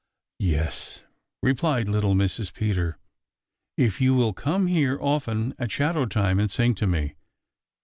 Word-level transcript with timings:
"Yes," 0.39 1.03
replied 1.43 1.87
little 1.87 2.15
Mrs. 2.15 2.51
Peter, 2.51 2.97
"if 3.77 4.01
you 4.01 4.15
will 4.15 4.33
come 4.33 4.65
here 4.65 4.97
often 4.99 5.53
at 5.59 5.71
shadow 5.71 6.07
time 6.07 6.39
and 6.39 6.49
sing 6.49 6.73
to 6.73 6.87
me." 6.87 7.13